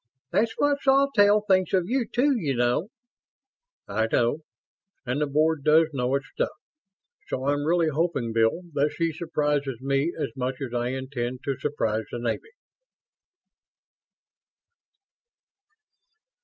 "That's 0.31 0.55
what 0.57 0.81
Sawtelle 0.81 1.41
thinks 1.47 1.73
of 1.73 1.87
you, 1.87 2.07
too, 2.07 2.33
you 2.35 2.55
know." 2.55 2.87
"I 3.87 4.07
know; 4.11 4.39
and 5.05 5.21
the 5.21 5.27
Board 5.27 5.63
does 5.63 5.89
know 5.93 6.15
its 6.15 6.25
stuff. 6.33 6.49
So 7.27 7.45
I'm 7.45 7.65
really 7.67 7.89
hoping, 7.89 8.33
Bill, 8.33 8.61
that 8.73 8.93
she 8.97 9.13
surprises 9.13 9.77
me 9.79 10.11
as 10.19 10.31
much 10.35 10.55
as 10.59 10.73
I 10.73 10.87
intend 10.87 11.41
to 11.43 11.55
surprise 11.59 12.05
the 12.11 12.17
Navy." 12.17 12.49